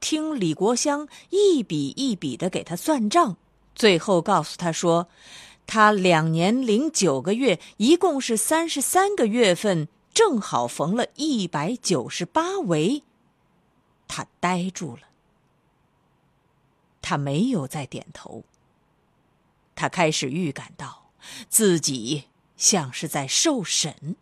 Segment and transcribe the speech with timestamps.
[0.00, 3.36] 听李国香一笔一笔的给他算账，
[3.74, 5.08] 最后告诉他说
[5.66, 13.02] ：“他两年零九个月，一共是三十三个月份，正好缝了一百九十八围。”
[14.08, 15.02] 他呆住了，
[17.02, 18.44] 他没有再点头。
[19.74, 21.10] 他开始预感到
[21.48, 22.24] 自己
[22.56, 24.16] 像是在受审。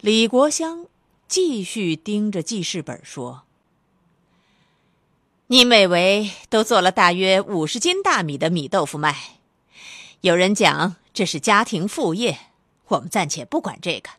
[0.00, 0.86] 李国香。
[1.32, 3.44] 继续盯着记事本说
[5.48, 9.16] ：“你每围都做了大约五十斤大米的米豆腐卖，
[10.20, 12.38] 有人讲这是家庭副业，
[12.88, 14.10] 我们暂且不管这个。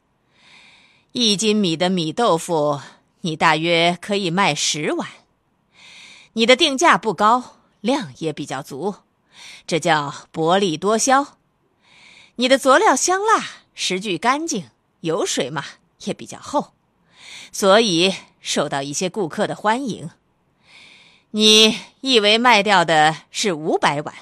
[1.12, 2.82] 一斤米的米豆腐，
[3.22, 5.08] 你大约可以卖十碗。
[6.34, 8.96] 你的定价不高，量也比较足，
[9.68, 11.38] 这叫薄利多销。
[12.38, 15.64] 你的佐料香辣，食具干净，油水嘛
[16.06, 16.74] 也比较厚。”
[17.52, 20.10] 所以受到一些顾客的欢迎。
[21.32, 24.14] 你以为卖掉的是五百碗，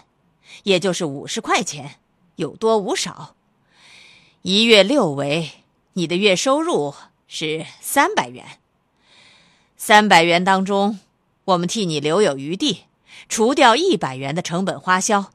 [0.63, 1.95] 也就是五十块钱，
[2.37, 3.35] 有多无少。
[4.43, 5.51] 一月六围，
[5.93, 6.95] 你的月收入
[7.27, 8.45] 是三百元。
[9.75, 10.99] 三百元当中，
[11.43, 12.85] 我们替你留有余地，
[13.27, 15.31] 除掉一百元的成本花销，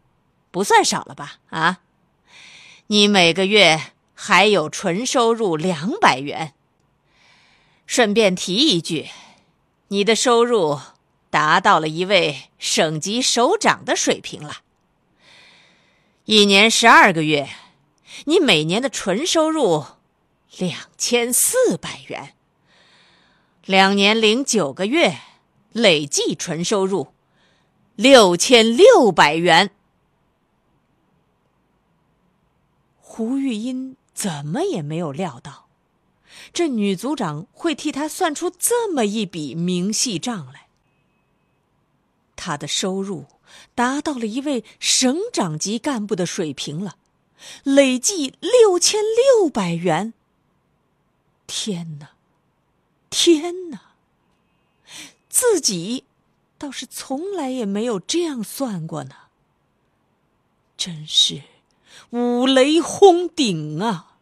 [0.50, 1.34] 不算少了吧？
[1.50, 1.80] 啊，
[2.86, 3.80] 你每个月
[4.14, 6.54] 还有纯收入两百元。
[7.86, 9.08] 顺便提一句，
[9.88, 10.80] 你的收入
[11.30, 14.58] 达到了一位省级首长的水平了。
[16.24, 17.48] 一年十二个月，
[18.24, 19.84] 你每年的纯收入
[20.58, 22.34] 两千四百元；
[23.64, 25.18] 两年零九个月，
[25.72, 27.12] 累计纯收入
[27.94, 29.70] 六千六百元。
[32.98, 35.65] 胡玉英怎么也没有料到。
[36.56, 40.68] 这女组长会替他算出这么一笔明细账来。
[42.34, 43.26] 他的收入
[43.74, 46.96] 达到了一位省长级干部的水平了，
[47.62, 50.14] 累计六千六百元。
[51.46, 52.12] 天哪，
[53.10, 53.92] 天哪！
[55.28, 56.04] 自己
[56.56, 59.14] 倒是从来也没有这样算过呢。
[60.78, 61.42] 真是
[62.12, 64.15] 五雷轰顶啊！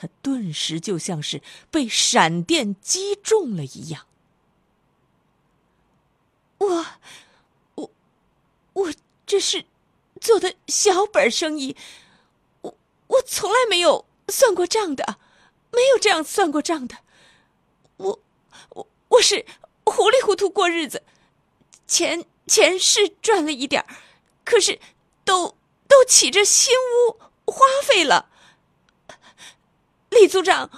[0.00, 4.06] 他顿时就像是被闪电击中了一样。
[6.56, 6.86] 我，
[7.74, 7.90] 我，
[8.72, 8.94] 我
[9.26, 9.66] 这是
[10.18, 11.76] 做的小本生意，
[12.62, 12.74] 我
[13.08, 15.18] 我从来没有算过账的，
[15.70, 16.96] 没有这样算过账的。
[17.98, 18.18] 我，
[18.70, 19.44] 我我是
[19.84, 21.02] 糊里糊涂过日子，
[21.86, 23.84] 钱钱是赚了一点
[24.46, 24.80] 可是
[25.26, 28.30] 都都起着新屋花费了。
[30.10, 30.70] 李组长，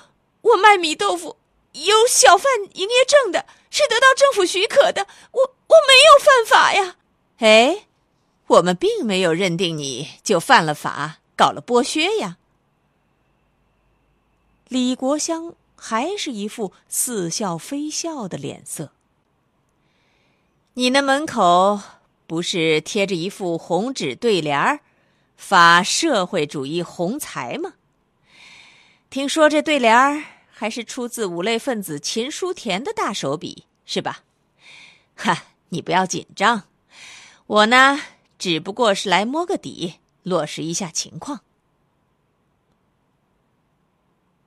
[0.42, 1.36] 我卖米豆腐
[1.72, 6.96] 有小贩营业证的，是得到政府许可的，我我没有犯法呀。
[7.38, 7.86] 哎，
[8.46, 12.36] 我们并没有认定你就犯了法，搞了剥削呀。
[14.68, 18.92] 李国香还是一副似笑非笑的脸色。
[20.74, 21.80] 你那门口
[22.26, 24.80] 不是贴着一副红纸对联儿，
[25.36, 27.74] 发社会主义红财吗？
[29.12, 34.24] 听说这对联儿还是出自五类分子秦书田的大手笔，是吧？
[35.14, 36.62] 哈，你不要紧张，
[37.46, 38.00] 我呢
[38.38, 41.42] 只不过是来摸个底，落实一下情况。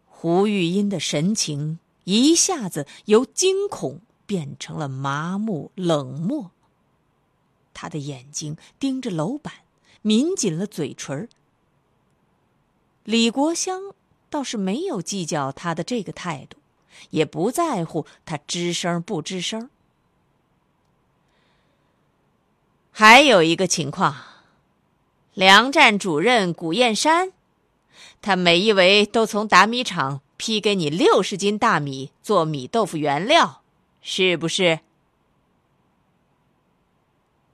[0.07, 6.49] 胡玉音的神情一下子由惊恐变成了麻木冷漠，
[7.71, 9.53] 他的眼睛盯着楼板，
[10.01, 11.29] 抿紧了嘴唇。
[13.03, 13.93] 李国香。
[14.35, 16.57] 倒是没有计较他的这个态度，
[17.09, 19.69] 也不在乎他吱声不吱声。
[22.91, 24.13] 还有一个情况，
[25.33, 27.31] 粮站主任古燕山，
[28.21, 33.61] 他每一围都从打米厂批给你六十斤大米做米豆腐原料，
[34.01, 34.81] 是不是？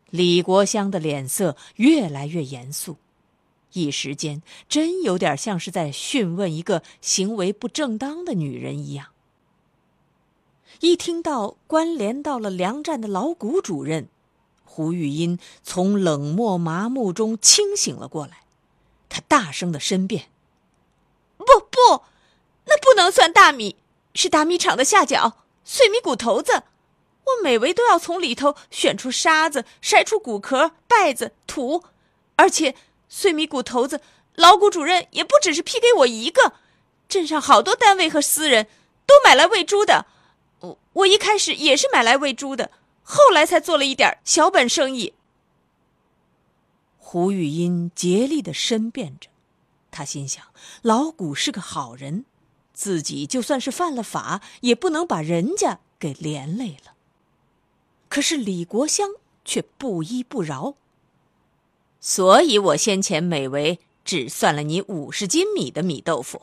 [0.09, 2.97] 李国香的脸色越来越严肃，
[3.73, 9.07] 一时间真有点像是在讯问一个行为不正当的女人一样。
[10.79, 14.09] 一听到关联到了粮站的老谷主任。
[14.63, 18.43] 胡玉英从冷漠麻木中清醒了过来，
[19.09, 20.29] 他大声的申辩
[21.37, 22.03] ：“不不，
[22.65, 23.75] 那不能算大米，
[24.13, 26.63] 是大米厂的下脚碎米谷头子。
[27.25, 31.83] 我每围都要从里头选出沙子，筛出谷壳、稗子、土，
[32.37, 32.73] 而且
[33.13, 33.99] 碎米谷头子，
[34.35, 36.53] 老谷主任也不只是批给我一个，
[37.09, 38.67] 镇上好多单位和私人
[39.05, 40.05] 都买来喂猪的。
[40.61, 42.71] 我我一开始也是买来喂猪的。”
[43.03, 45.13] 后来才做了一点小本生意。
[46.97, 49.27] 胡玉英竭力的申辩着，
[49.89, 50.45] 他心想：
[50.81, 52.23] 老谷是个好人，
[52.73, 56.93] 自己就算是犯了法，也不能把人家给连累了。
[58.07, 59.09] 可是李国香
[59.43, 60.75] 却不依不饶，
[62.01, 66.41] 所以我先前每围只算了你五十斤米的米豆腐，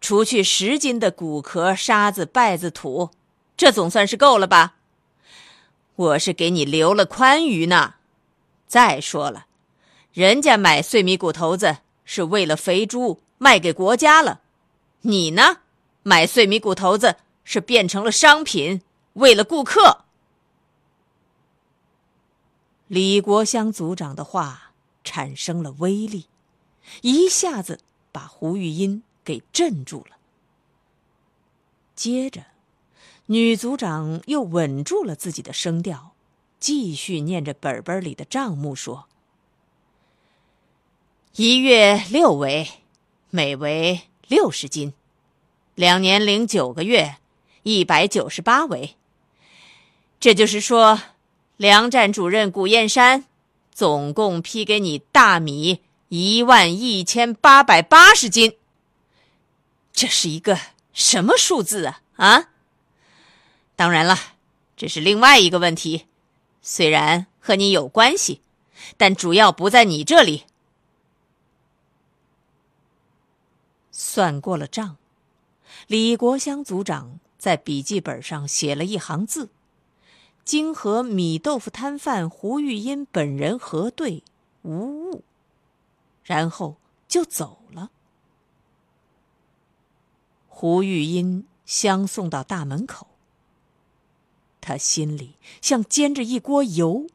[0.00, 3.10] 除去十斤的谷壳、沙子、稗子、土，
[3.56, 4.74] 这总算是够了吧？
[5.94, 7.94] 我是给你留了宽余呢。
[8.66, 9.46] 再说了，
[10.12, 14.40] 人家买碎米谷头子是为了肥猪卖给国家了，
[15.02, 15.58] 你呢，
[16.02, 18.82] 买碎米谷头子是变成了商品，
[19.12, 20.03] 为了顾客。
[22.94, 24.70] 李国香组长的话
[25.02, 26.26] 产生了威力，
[27.02, 27.80] 一下子
[28.12, 30.16] 把胡玉英给镇住了。
[31.96, 32.44] 接着。
[33.26, 36.14] 女组长又稳住了自己的声调，
[36.60, 39.08] 继续念着本本里的账目说
[41.34, 42.68] ：“一月六围，
[43.30, 44.92] 每围六十斤；
[45.74, 47.16] 两年零九个月，
[47.64, 48.94] 一百九十八围。
[50.20, 51.00] 这就是说，
[51.56, 53.24] 粮站主任古燕山
[53.72, 58.56] 总共批给你大米一万一千八百八十斤。
[59.92, 60.58] 这是一个
[60.92, 62.00] 什么数字啊？
[62.16, 62.48] 啊？”
[63.76, 64.16] 当然了，
[64.76, 66.06] 这是另外一个问题，
[66.62, 68.40] 虽然和你有关系，
[68.96, 70.44] 但主要不在你这里。
[73.90, 74.96] 算过了账，
[75.86, 79.48] 李国香组长在笔记本上写了一行字，
[80.44, 84.22] 经和米豆腐摊贩胡玉英本人核对，
[84.62, 85.22] 无误，
[86.22, 86.76] 然后
[87.08, 87.90] 就走了。
[90.48, 93.06] 胡玉英相送到大门口。
[94.60, 97.06] 他心里像煎着一锅油，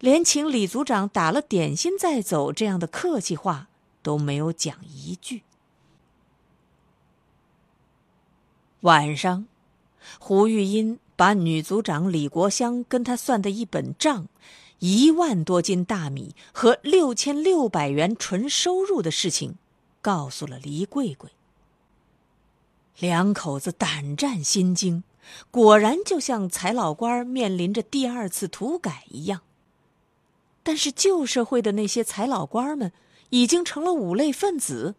[0.00, 3.68] 连请李组长打了点心再走这样的客气话
[4.02, 5.42] 都没有讲一句。
[8.80, 9.46] 晚上，
[10.18, 14.28] 胡玉英把女组长李国香跟他算的一本账，
[14.78, 19.56] 一万多斤大米和六千六百元纯收入的事情，
[20.00, 21.30] 告诉了黎桂桂。
[22.98, 25.04] 两口子胆战心惊。
[25.52, 29.42] 果然，就像财老官面临着第二次土改一样。
[30.64, 32.92] 但是旧社会的那些财老官们
[33.30, 34.96] 已经成了五类分子，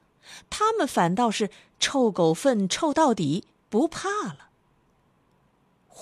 [0.50, 4.50] 他们反倒是臭狗粪臭到底，不怕了。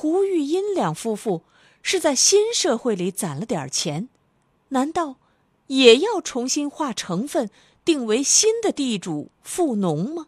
[0.01, 1.43] 胡玉英两夫妇
[1.83, 4.09] 是在新社会里攒了点钱，
[4.69, 5.17] 难道
[5.67, 7.51] 也要重新划成分，
[7.85, 10.25] 定为新的地主富农吗？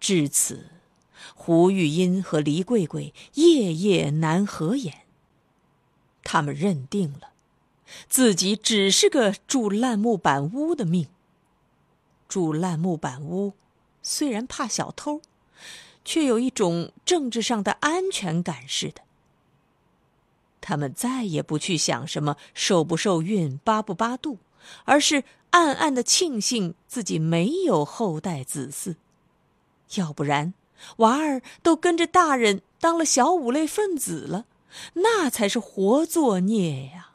[0.00, 0.70] 至此。
[1.34, 5.02] 胡玉英和黎桂桂夜夜难合眼。
[6.24, 7.32] 他们认定了，
[8.08, 11.08] 自己只是个住烂木板屋的命。
[12.26, 13.52] 住烂木板屋，
[14.00, 15.20] 虽然怕小偷，
[16.06, 19.02] 却有一种政治上的安全感似的。
[20.62, 24.38] 他们再也不去想什么受不受孕、八不八度，
[24.84, 28.96] 而是暗暗的庆幸自己没有后代子嗣，
[29.96, 30.54] 要不然。
[30.98, 34.44] 娃儿都跟着大人当了小五类分子了，
[34.94, 37.10] 那才是活作孽呀！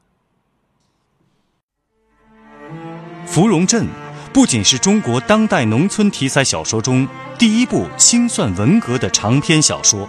[3.27, 3.85] 《芙蓉镇》
[4.33, 7.07] 不仅是中国当代农村题材小说中
[7.41, 10.07] 第一部清算文革的长篇小说，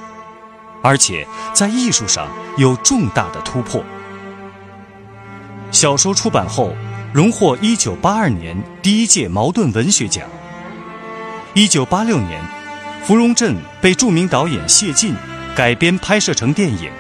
[0.83, 3.83] 而且在艺术上有重大的突破。
[5.71, 6.77] 小说出版后，
[7.11, 10.29] 荣获一九八二年第一届茅盾文学奖。
[11.55, 12.39] 一九八六年。
[13.07, 15.15] 芙蓉镇被著名导演谢晋
[15.57, 16.91] 改编拍摄成电影，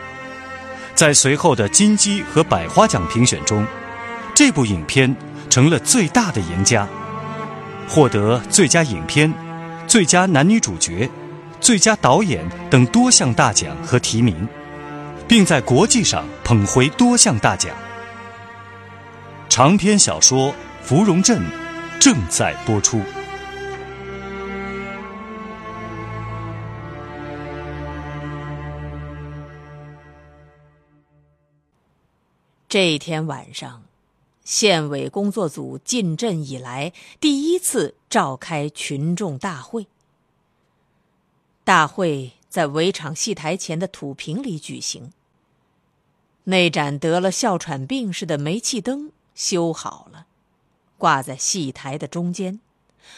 [0.94, 3.66] 在随后的金鸡和百花奖评选中，
[4.34, 5.14] 这部影片
[5.50, 6.88] 成了最大的赢家，
[7.86, 9.32] 获得最佳影片、
[9.92, 11.06] 最佳男女主角、
[11.60, 14.48] 最佳导演等多项大奖和提名，
[15.28, 17.76] 并在国际上捧回多项大奖。
[19.50, 20.48] 长篇小说
[20.82, 21.42] 《芙蓉镇》
[22.00, 23.02] 正在播出。
[32.66, 33.82] 这一天晚上，
[34.44, 39.86] 县委工作组进镇以来第一次召开群众大会。
[41.64, 45.12] 大会在围场戏台前的土坪里举行。
[46.44, 50.26] 那盏得了哮喘病似的煤气灯修好了，
[50.98, 52.58] 挂在戏台的中间，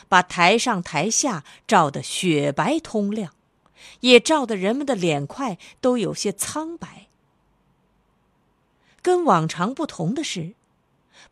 [0.09, 3.33] 把台上台下照得雪白通亮，
[4.00, 7.09] 也照得人们的脸块都有些苍白。
[9.00, 10.52] 跟往常不同的是，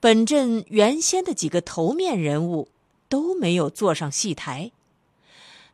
[0.02, 2.66] 本镇原先的几个头面人物
[3.08, 4.72] 都没有坐上戏台。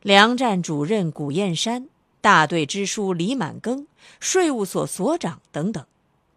[0.02, 1.88] 粮站主任古燕山、
[2.20, 3.86] 大队支书李满庚、
[4.20, 5.82] 税务所所长等等，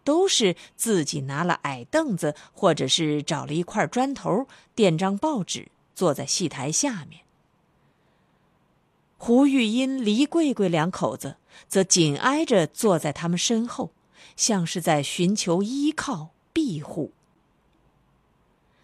[0.04, 7.20] 都是自己拿了矮凳子，或者是找了一块砖头垫张报纸，坐在戏台下面。
[9.18, 11.36] 胡玉英、黎桂桂两口子
[11.68, 13.90] 则紧挨着坐在他们身后。
[14.34, 17.12] 像是在寻求依靠庇护。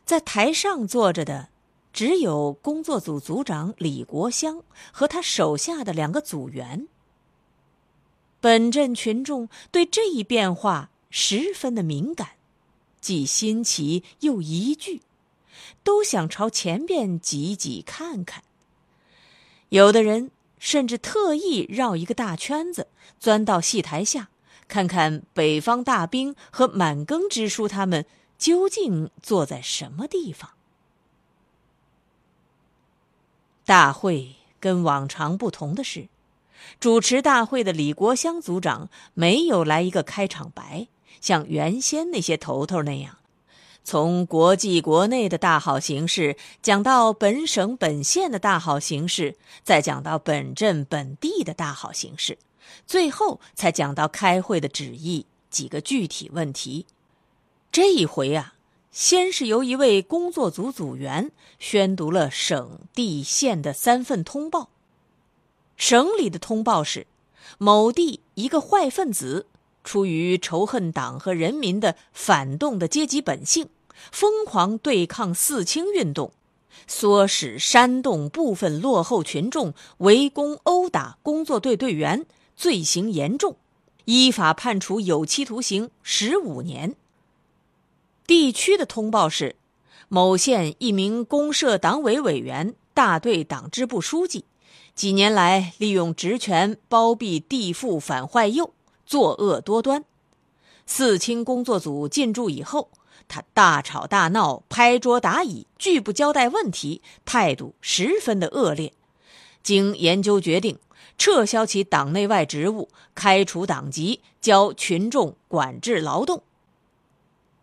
[0.09, 1.51] 在台上坐着的，
[1.93, 6.89] 只有工作组组长李国香和他手下的两个组员。
[8.41, 12.31] 本镇群众对这一变化十分的敏感，
[13.03, 15.03] 既新奇又疑惧，
[15.85, 18.43] 都想朝前边挤挤看看。
[19.69, 22.87] 有的人甚至特意绕一个大圈子，
[23.21, 24.31] 钻到戏台下。
[24.69, 28.07] 看看北方大兵和满庚支书他们
[28.39, 30.53] 究竟坐在什么地方。
[33.67, 36.09] 大会跟往常不同的是，
[36.81, 40.89] 主持大会的李国香组长没有来一个开场白，
[41.21, 43.19] 像原先那些头头那样，
[43.85, 52.39] 从国际国内的大好形势讲到本省本县的大好形势，再讲到本镇本地的大好形势。
[52.87, 56.87] 最后才讲到开会的旨意，几个具体问题。
[57.71, 58.55] 这一回啊，
[58.91, 64.71] 先是由一位工作组组员宣读了省、地、县的三份通报。
[65.77, 67.07] 省里的通报是：
[67.59, 69.47] 某地一个坏分子，
[69.85, 73.69] 出于仇恨党和人民的反动的阶级本性，
[74.11, 76.33] 疯狂对抗四清运动，
[76.89, 82.27] 唆使煽动部分落后群众围攻殴打工作队队员。
[82.57, 83.57] 罪行严重，
[84.07, 86.97] 依法判处有期徒刑十五年。
[88.29, 89.57] 地区的通报是：
[90.09, 94.45] 某县一名公社党委委员、大队党支部书记，
[94.95, 98.75] 几年来利用职权包庇地富反坏右，
[99.07, 100.05] 作恶多端。
[100.85, 102.91] 四清工作组进驻以后，
[103.29, 108.93] 他大吵大闹、拍桌打椅、拒不交代问题，态度十分的恶劣。
[109.63, 110.79] 经研究决定。
[111.17, 116.45] 撤销其党内外职务，开除党籍，交群众管制劳动。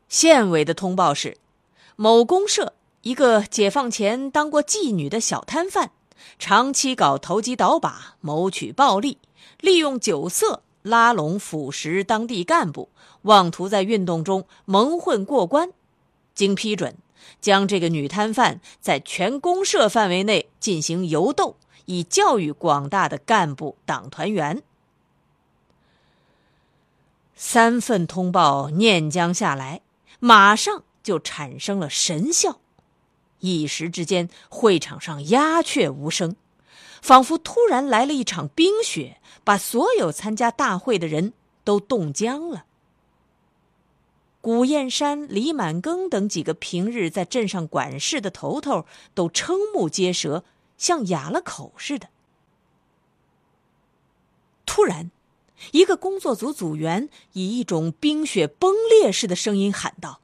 [0.07, 1.37] 县委的通报是：
[1.95, 5.91] 某公社一个解放前当过妓女的小摊贩，
[6.39, 9.17] 长期搞投机倒把，谋取暴利，
[9.59, 12.89] 利用酒色拉拢腐蚀当地干部，
[13.23, 15.71] 妄图在运动中蒙混过关。
[16.33, 16.95] 经批准，
[17.39, 21.55] 将这个女摊贩在全公社范围内进行游斗。
[21.87, 24.63] 以教育广大的干部党团员。
[27.35, 29.81] 三份通报念将下来，
[30.19, 32.59] 马上就产生了神效，
[33.39, 36.35] 一时之间会场上鸦雀无声，
[37.01, 42.65] 仿佛突然来了一场冰雪，把所有参加大会的人都冻僵了。
[44.41, 50.43] 古燕山、李满庚等几个平日在镇上管事的头头都瞠目结舌。
[50.77, 52.09] 像哑了口似的。
[54.65, 55.09] 突然，
[55.71, 60.21] 一个工作组组员以一种冰雪崩裂似的声音喊道：“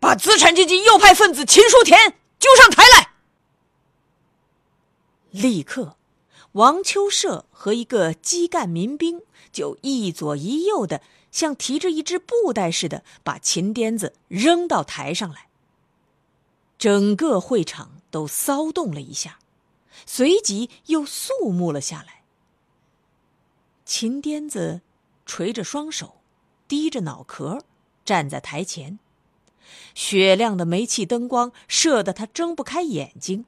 [0.00, 3.12] 把资产阶级右派分子秦书田揪上台来！”
[5.30, 5.96] 立刻，
[6.52, 9.22] 王秋社和一个基干民兵
[9.52, 15.48] 就一左一右的，像提着一只布袋似的，把秦癫子扔到台上来。
[16.78, 19.38] 整个会场都骚动了一下，
[20.06, 22.17] 随即又肃穆了下来。
[23.88, 24.82] 秦癫子
[25.24, 26.16] 垂着双手，
[26.68, 27.64] 低着脑壳，
[28.04, 28.98] 站在台前。
[29.94, 33.46] 雪亮的煤气灯光射得他睁不开眼睛，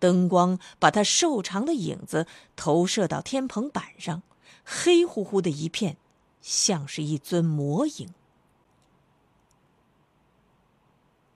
[0.00, 2.26] 灯光把他瘦长的影子
[2.56, 4.24] 投射到天棚板上，
[4.64, 5.96] 黑乎乎的一片，
[6.40, 8.12] 像是一尊魔影。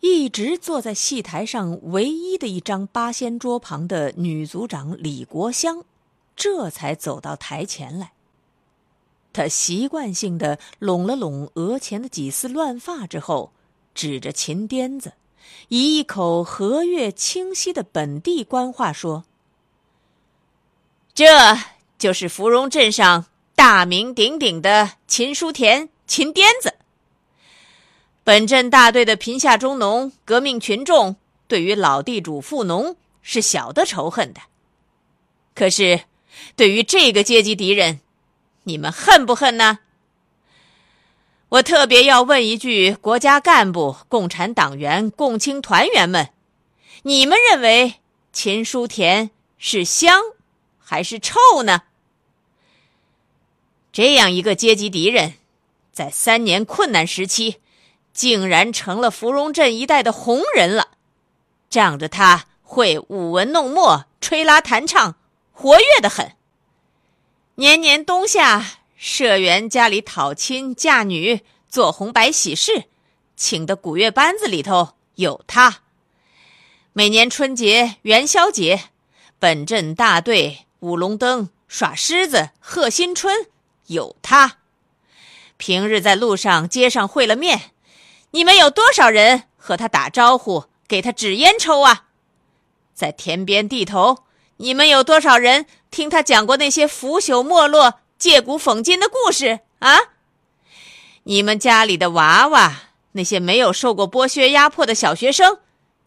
[0.00, 5.84] 一直坐在戏台上唯一的一张八仙桌旁的女组长李国香，
[6.34, 8.14] 这才走到台前来。
[9.36, 13.52] 他习惯性的拢了拢额前的几丝乱发之后。
[13.94, 15.14] 指着秦癫子，
[15.68, 19.24] 以一口和悦清晰的本地官话说
[21.14, 21.26] ：“这
[21.96, 23.24] 就是芙蓉镇上
[23.54, 26.74] 大名鼎鼎的秦书田秦癫子。
[28.22, 31.16] 本镇大队的贫下中农革命群众，
[31.48, 34.42] 对于老地主富农是晓得仇恨的。
[35.54, 36.02] 可是，
[36.54, 38.00] 对于这个阶级敌人，
[38.66, 39.78] 你们恨不恨呢？”
[41.48, 46.30] 我特别要问一句：国家干部、共产党员、共青团员们，
[47.02, 47.94] 你们认为
[48.32, 50.20] 秦书田是香
[50.78, 51.82] 还是臭呢？
[53.92, 55.34] 这样一个阶级敌人，
[55.92, 57.60] 在三年困难时期，
[58.12, 60.88] 竟然成了芙蓉镇一带的红人了，
[61.70, 65.14] 仗着他会舞文弄墨、吹拉弹唱，
[65.52, 66.35] 活跃的很。
[67.58, 68.62] 年年冬夏。
[68.98, 72.84] 社员家里讨亲嫁女、做红白喜事，
[73.34, 75.80] 请的古乐班子里头有他。
[76.92, 78.90] 每年春节、元宵节，
[79.38, 83.46] 本镇大队舞龙灯、耍狮子、贺新春，
[83.86, 84.58] 有他。
[85.56, 87.72] 平日在路上、街上会了面，
[88.32, 92.06] 你们有多少人和他打招呼，给他纸烟抽啊？
[92.94, 94.24] 在田边地头，
[94.58, 98.00] 你们有多少人听他讲过那些腐朽没落？
[98.18, 99.98] 借古讽今的故事啊！
[101.24, 105.58] 你们家里的娃娃，那些没有受过剥削压迫的小学生，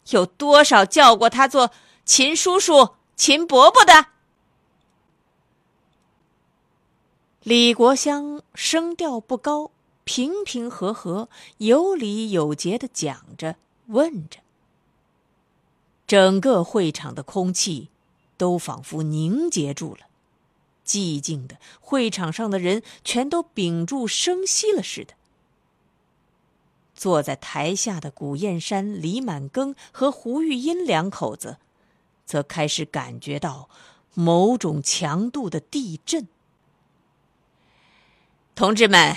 [0.08, 1.70] 有多少叫过他做
[2.04, 4.06] 秦叔叔、秦伯伯的？
[7.44, 9.70] 李国香声调不高，
[10.02, 13.54] 平平和和、有理有节的讲着、
[13.86, 14.40] 问着，
[16.08, 17.88] 整个会场的空气
[18.40, 20.06] 都仿佛凝结住了。
[20.86, 25.12] 寂静的会场上的人全都屏住声息了似的。
[26.94, 31.58] 坐在台下的古燕山、李满庚和胡玉英两口子，
[32.24, 33.68] 则开始感觉到
[34.14, 36.26] 某种强度的地震。
[38.54, 39.14] 同志们、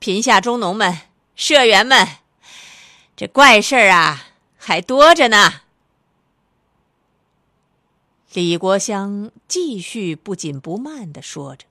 [0.00, 0.98] 贫下中农们、
[1.36, 2.06] 社员们，
[3.16, 5.63] 这怪事儿啊，还多着呢。
[8.34, 11.66] 李国香继续不紧不慢的说着，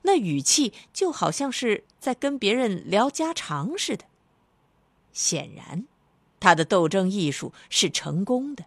[0.00, 4.06] 那语气就好像是在跟别人聊家常似的。
[5.12, 5.84] 显然，
[6.40, 8.64] 他的斗争艺术是成功的。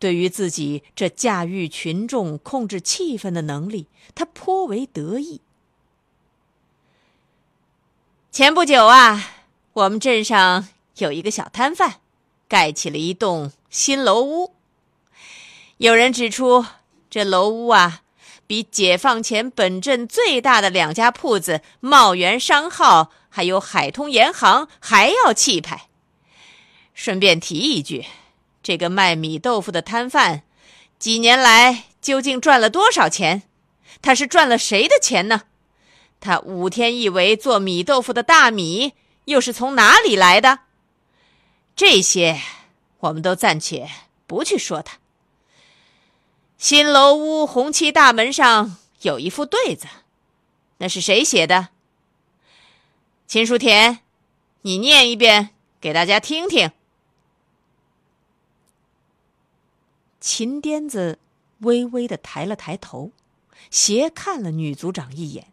[0.00, 5.40] 对于自己这驾驭群众、控制气氛的能力，他颇为得意。
[8.32, 12.00] 前不久啊，我们镇上有一个小摊贩，
[12.48, 14.52] 盖起了一栋新楼屋。
[15.78, 16.64] 有人指出，
[17.10, 18.02] 这楼屋啊，
[18.46, 25.88] 比解放前本镇最大的两家铺子——茂源商号还有海通盐行还要气派。
[26.94, 28.06] 顺便提一句，
[28.62, 30.44] 这个卖米豆腐的摊贩，
[31.00, 33.42] 几年来究竟赚了多少钱？
[34.00, 35.42] 他是赚了谁的钱呢？
[36.20, 38.92] 他五天一围做米豆腐的大米，
[39.24, 40.60] 又是从哪里来的？
[41.74, 42.40] 这些，
[43.00, 43.90] 我们都暂且
[44.28, 44.98] 不去说他。
[46.64, 49.86] 新楼屋红漆大门上有一副对子，
[50.78, 51.68] 那是谁写的？
[53.26, 53.98] 秦书田，
[54.62, 56.72] 你念一遍给大家听听。
[60.18, 61.18] 秦癫子
[61.58, 63.10] 微微的抬了抬头，
[63.70, 65.52] 斜看了女组长一眼，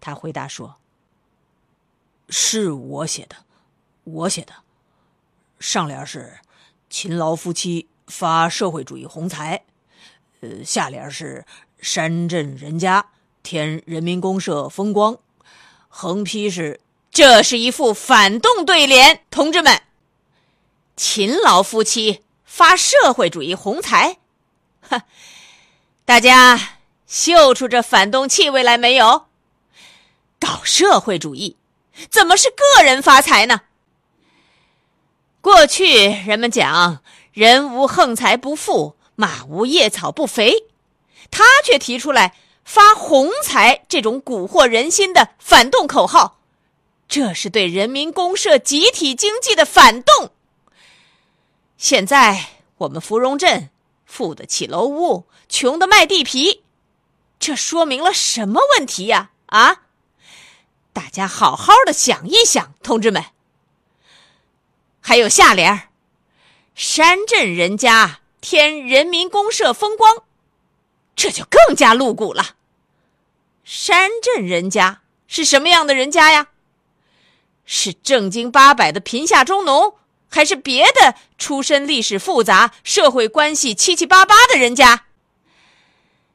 [0.00, 0.76] 他回答说
[2.30, 3.36] ：“是我写的，
[4.04, 4.54] 我写的。
[5.60, 6.38] 上联是
[6.88, 9.64] 勤劳夫妻发社会主义红财。”
[10.42, 11.44] 呃，下联是
[11.80, 13.06] 山镇人家
[13.44, 15.16] 添人民公社风光，
[15.88, 16.80] 横批是
[17.12, 19.22] 这是一副反动对联。
[19.30, 19.80] 同志们，
[20.96, 24.18] 勤劳夫妻发社会主义红财，
[24.80, 25.04] 哈，
[26.04, 26.58] 大家
[27.06, 29.26] 嗅出这反动气味来没有？
[30.40, 31.56] 搞社会主义，
[32.10, 33.60] 怎么是个人发财呢？
[35.40, 37.00] 过去人们讲
[37.32, 38.96] 人无横财不富。
[39.14, 40.64] 马无夜草不肥，
[41.30, 46.38] 他却提出来发宏财这种蛊惑人心的反动口号，
[47.08, 50.30] 这是对人民公社集体经济的反动。
[51.76, 52.46] 现在
[52.78, 53.70] 我们芙蓉镇
[54.06, 56.62] 富得起楼屋，穷得卖地皮，
[57.38, 59.30] 这说明了什么问题呀？
[59.46, 59.82] 啊！
[60.92, 63.24] 大家好好的想一想，同志们。
[65.00, 65.88] 还有下联儿：
[66.74, 70.24] 山镇人家添人民公社风光，
[71.16, 72.56] 这就更加露骨了。
[73.64, 76.48] 山镇人家是什么样的人家呀？
[77.64, 79.94] 是正经八百的贫下中农，
[80.28, 85.04] 还是别的出身历史复杂、社会关系七七八八的人家？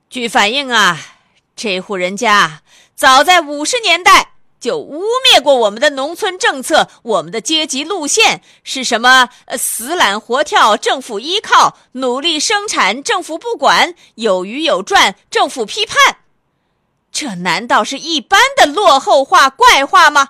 [0.10, 0.98] 据反映啊，
[1.56, 2.64] 这户人家
[2.96, 4.37] 早在五十年代。
[4.60, 9.30] 就污蔑过我们的农村政策，我们的阶级路线是什么？
[9.58, 16.18] 死懒活跳，政府依靠；努力生产，政府不管；有余有赚，政府批判。
[17.12, 20.30] 这难道是一般的落后话、怪话吗？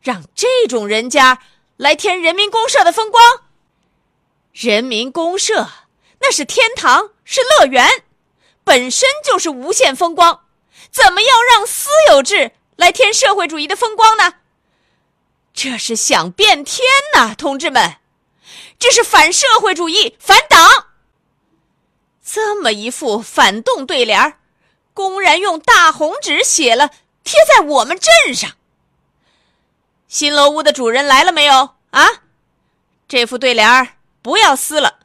[0.00, 1.40] 让这种人家
[1.76, 3.22] 来添人民公社的风光？
[4.52, 5.68] 人民公社
[6.20, 8.04] 那是天堂，是乐园，
[8.64, 10.40] 本身就是无限风光，
[10.90, 12.52] 怎么要让私有制？
[12.76, 14.34] 来添社会主义的风光呢？
[15.52, 17.96] 这是想变天呐，同志们！
[18.78, 20.88] 这是反社会主义、反党。
[22.22, 24.38] 这么一副反动对联儿，
[24.92, 26.90] 公然用大红纸写了，
[27.24, 28.50] 贴在我们镇上。
[30.08, 31.76] 新楼屋的主人来了没有？
[31.90, 32.06] 啊，
[33.08, 33.88] 这副对联儿
[34.20, 34.98] 不要撕了，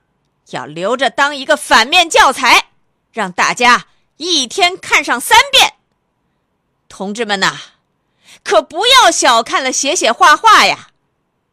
[0.49, 2.71] 要留着当一个反面教材，
[3.13, 3.85] 让大家
[4.17, 5.75] 一天看上三遍。
[6.91, 7.57] 同志们呐，
[8.43, 10.89] 可不要小看了写写画画呀，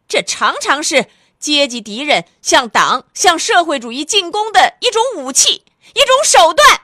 [0.09, 1.07] 这常常是
[1.39, 5.63] 阶级敌人向党、向社会主义进攻的一种武器、
[5.95, 6.83] 一种手段。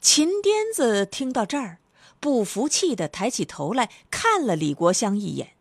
[0.00, 1.78] 秦癫子听到这儿，
[2.18, 5.52] 不服气的抬起头来看了李国香一眼，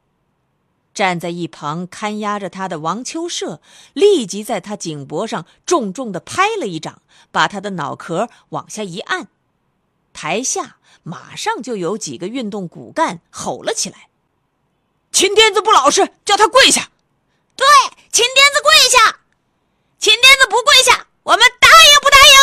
[0.92, 3.62] 站在一旁看押着他的王秋社
[3.94, 9.28] 立即在他颈脖上重重的拍了一掌，把他的脑壳往下一按。
[10.16, 14.10] 台下马上就有几个运动骨干吼了起来
[15.12, 16.90] ：“秦癫子不老实，叫他跪下
[17.58, 17.68] ！”“对，
[18.14, 19.20] 秦癫子跪下
[20.00, 22.34] ！”“秦癫子不跪下，我们答应不答应？”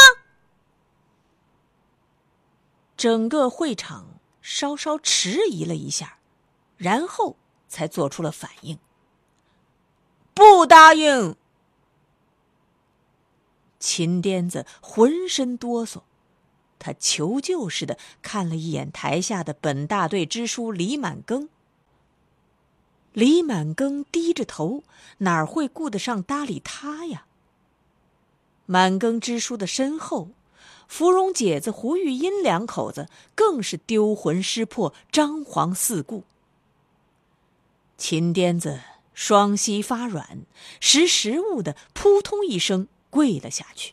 [2.94, 6.18] 整个会场稍稍迟疑了一下，
[6.76, 8.78] 然后才做出了反应
[10.34, 11.36] ：“不答应。”
[13.80, 16.02] 秦癫子浑身哆嗦。
[16.82, 21.46] 他求救似的看了一眼台下的本大队支书李满庚。
[23.12, 24.82] 李满庚低着头，
[25.18, 27.26] 哪会顾得上搭理他呀？
[28.66, 30.30] 满庚支书的身后，
[30.88, 36.24] 芙蓉姐子胡玉英两口子更是丢魂失魄，张皇四顾。
[37.96, 38.80] 秦癫子
[39.14, 40.40] 双膝发软，
[40.80, 43.92] 识时务的扑通一声跪了下去。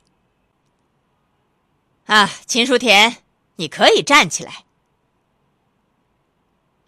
[2.10, 3.17] 啊，秦书田，
[3.58, 4.65] 你可以站起来。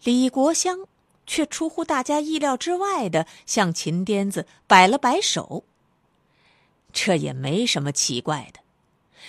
[0.02, 0.88] 李国香
[1.28, 5.62] 却出乎大家意料之外的向秦癫子摆了摆手。
[6.92, 8.58] 这也没什么奇怪的，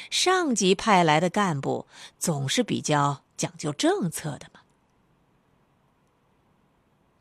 [0.09, 1.85] 上级派来的干部
[2.17, 4.61] 总是比较讲究政策的嘛。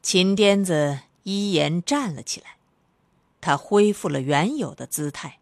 [0.00, 2.56] 秦癫子依言站了起来，
[3.42, 5.40] 他恢复了原有的姿态，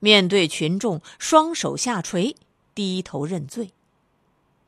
[0.00, 2.34] 面对群众，双手下垂。
[2.74, 3.70] 低头认罪，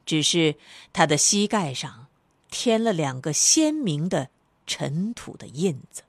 [0.05, 0.55] 只是
[0.93, 2.07] 他的膝盖上
[2.51, 4.29] 添了两个鲜明的
[4.67, 6.03] 尘土的印子。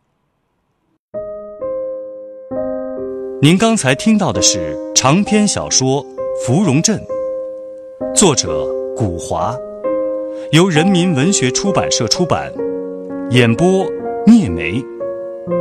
[3.41, 6.03] 您刚才听到的是长篇小说
[6.43, 6.99] 《芙蓉镇》，
[8.15, 9.55] 作者古华，
[10.51, 12.51] 由人民文学出版社出版，
[13.29, 13.85] 演播
[14.25, 14.83] 聂梅。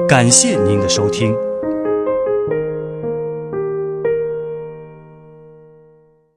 [0.09, 1.35] 感谢您的收听。